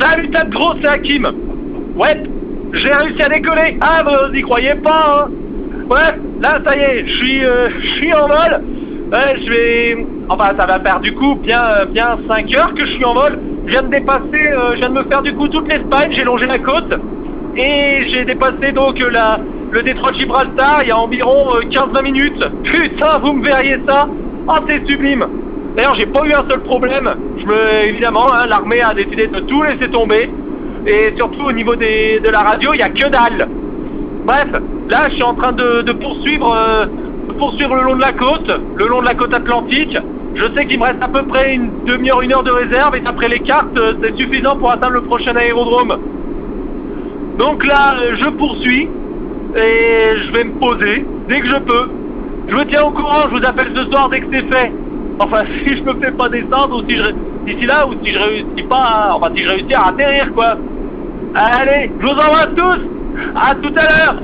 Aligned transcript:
Salut 0.00 0.30
ta 0.30 0.44
gros, 0.44 0.74
c'est 0.80 0.88
Hakim. 0.88 1.26
Ouais, 1.96 2.22
j'ai 2.72 2.92
réussi 2.92 3.22
à 3.22 3.28
décoller. 3.28 3.78
Ah, 3.80 4.02
vous 4.04 4.34
y 4.34 4.42
croyez 4.42 4.74
pas, 4.76 5.26
hein 5.26 5.30
Ouais, 5.88 6.14
là, 6.40 6.60
ça 6.64 6.76
y 6.76 6.80
est, 6.80 7.06
je 7.06 7.16
suis, 7.16 7.44
euh, 7.44 7.68
je 8.00 8.14
en 8.14 8.26
vol. 8.26 8.64
Ouais, 9.12 9.36
je 9.40 9.50
vais... 9.50 10.06
Enfin, 10.28 10.50
ça 10.58 10.66
va 10.66 10.80
faire 10.80 11.00
du 11.00 11.14
coup 11.14 11.36
bien, 11.36 11.86
bien 11.90 12.18
5 12.26 12.54
heures 12.56 12.74
que 12.74 12.84
je 12.84 12.92
suis 12.92 13.04
en 13.04 13.14
vol. 13.14 13.38
Je 13.66 13.70
viens 13.70 13.82
de 13.82 13.88
dépasser, 13.88 14.50
euh, 14.52 14.76
de 14.76 14.88
me 14.88 15.04
faire 15.04 15.22
du 15.22 15.32
coup 15.34 15.48
toute 15.48 15.68
l'Espagne, 15.68 16.10
j'ai 16.10 16.24
longé 16.24 16.46
la 16.46 16.58
côte. 16.58 16.92
Et 17.56 18.08
j'ai 18.08 18.24
dépassé 18.24 18.72
donc 18.72 18.98
la, 18.98 19.38
le 19.70 19.82
détroit 19.82 20.10
de 20.10 20.16
Gibraltar 20.16 20.82
il 20.82 20.88
y 20.88 20.90
a 20.90 20.98
environ 20.98 21.60
15-20 21.70 22.02
minutes. 22.02 22.44
Putain, 22.64 23.18
vous 23.18 23.32
me 23.32 23.44
verriez 23.44 23.78
ça 23.86 24.08
Ah, 24.48 24.60
c'est 24.68 24.86
sublime 24.86 25.24
D'ailleurs, 25.76 25.94
j'ai 25.94 26.06
pas 26.06 26.24
eu 26.24 26.32
un 26.32 26.48
seul 26.48 26.60
problème. 26.60 27.14
Je 27.36 27.44
me, 27.44 27.88
évidemment, 27.88 28.32
hein, 28.32 28.46
l'armée 28.46 28.80
a 28.80 28.94
décidé 28.94 29.26
de 29.26 29.40
tout 29.40 29.62
laisser 29.62 29.90
tomber. 29.90 30.30
Et 30.86 31.12
surtout 31.16 31.44
au 31.44 31.52
niveau 31.52 31.76
des, 31.76 32.20
de 32.20 32.30
la 32.30 32.40
radio, 32.40 32.72
il 32.72 32.78
y 32.78 32.82
a 32.82 32.88
que 32.88 33.08
dalle. 33.08 33.48
Bref, 34.24 34.48
là, 34.88 35.08
je 35.08 35.14
suis 35.14 35.22
en 35.22 35.34
train 35.34 35.52
de, 35.52 35.82
de 35.82 35.92
poursuivre, 35.92 36.54
euh, 36.56 36.86
poursuivre 37.38 37.74
le 37.74 37.82
long 37.82 37.96
de 37.96 38.00
la 38.00 38.12
côte, 38.12 38.50
le 38.76 38.86
long 38.86 39.00
de 39.00 39.06
la 39.06 39.14
côte 39.14 39.34
atlantique. 39.34 39.98
Je 40.34 40.44
sais 40.54 40.66
qu'il 40.66 40.78
me 40.78 40.84
reste 40.84 41.02
à 41.02 41.08
peu 41.08 41.24
près 41.24 41.54
une 41.54 41.84
demi-heure, 41.84 42.22
une 42.22 42.32
heure 42.32 42.42
de 42.42 42.50
réserve, 42.50 42.96
et 42.96 43.00
d'après 43.00 43.28
les 43.28 43.40
cartes, 43.40 43.76
euh, 43.76 43.94
c'est 44.02 44.16
suffisant 44.16 44.56
pour 44.56 44.70
atteindre 44.70 44.94
le 44.94 45.02
prochain 45.02 45.36
aérodrome. 45.36 45.96
Donc 47.38 47.66
là, 47.66 47.96
euh, 48.00 48.16
je 48.16 48.30
poursuis, 48.30 48.88
et 49.56 50.16
je 50.24 50.32
vais 50.32 50.44
me 50.44 50.58
poser 50.58 51.04
dès 51.28 51.40
que 51.40 51.46
je 51.46 51.56
peux. 51.56 51.90
Je 52.48 52.56
me 52.56 52.64
tiens 52.64 52.84
au 52.84 52.92
courant, 52.92 53.28
je 53.30 53.36
vous 53.36 53.44
appelle 53.44 53.72
ce 53.74 53.84
soir 53.90 54.08
dès 54.08 54.20
que 54.20 54.26
c'est 54.32 54.54
fait. 54.54 54.72
Enfin, 55.18 55.44
si 55.64 55.76
je 55.76 55.82
me 55.82 55.94
fais 56.00 56.12
pas 56.12 56.28
descendre, 56.28 56.82
ou 56.82 56.88
si 56.88 56.96
je 56.96 57.66
là, 57.66 57.86
ou 57.86 57.92
si 58.02 58.12
je 58.12 58.18
réussis 58.18 58.62
pas, 58.68 58.82
à, 58.82 59.14
enfin 59.14 59.30
si 59.34 59.42
je 59.42 59.48
réussis 59.48 59.74
à 59.74 59.86
atterrir, 59.86 60.32
quoi. 60.34 60.56
Allez, 61.34 61.90
je 62.00 62.06
vous 62.06 62.12
envoie 62.12 62.46
tous 62.56 62.80
À 63.34 63.54
tout 63.54 63.72
à 63.76 63.82
l'heure 63.82 64.22